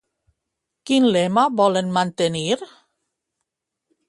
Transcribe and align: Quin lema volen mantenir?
Quin 0.91 1.05
lema 1.17 1.45
volen 1.59 1.93
mantenir? 1.99 2.59